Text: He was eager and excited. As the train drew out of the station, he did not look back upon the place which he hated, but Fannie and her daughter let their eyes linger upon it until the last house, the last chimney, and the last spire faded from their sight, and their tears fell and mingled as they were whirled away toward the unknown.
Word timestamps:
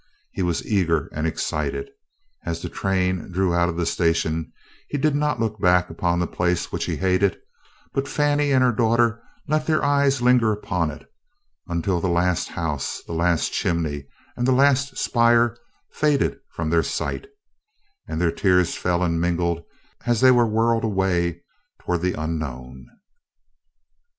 He 0.31 0.41
was 0.41 0.65
eager 0.65 1.09
and 1.13 1.27
excited. 1.27 1.91
As 2.43 2.59
the 2.59 2.69
train 2.69 3.31
drew 3.31 3.53
out 3.53 3.69
of 3.69 3.75
the 3.77 3.85
station, 3.85 4.51
he 4.89 4.97
did 4.97 5.15
not 5.15 5.39
look 5.39 5.61
back 5.61 5.91
upon 5.91 6.17
the 6.17 6.25
place 6.25 6.71
which 6.71 6.85
he 6.85 6.95
hated, 6.95 7.37
but 7.93 8.07
Fannie 8.07 8.49
and 8.51 8.63
her 8.63 8.71
daughter 8.71 9.21
let 9.47 9.67
their 9.67 9.85
eyes 9.85 10.19
linger 10.19 10.51
upon 10.51 10.89
it 10.89 11.05
until 11.67 12.01
the 12.01 12.09
last 12.09 12.47
house, 12.47 13.03
the 13.05 13.13
last 13.13 13.53
chimney, 13.53 14.07
and 14.35 14.47
the 14.47 14.53
last 14.53 14.97
spire 14.97 15.55
faded 15.91 16.39
from 16.55 16.71
their 16.71 16.81
sight, 16.81 17.27
and 18.07 18.19
their 18.19 18.31
tears 18.31 18.73
fell 18.73 19.03
and 19.03 19.21
mingled 19.21 19.61
as 20.07 20.19
they 20.19 20.31
were 20.31 20.47
whirled 20.47 20.83
away 20.83 21.43
toward 21.79 22.01
the 22.01 22.13
unknown. 22.13 22.87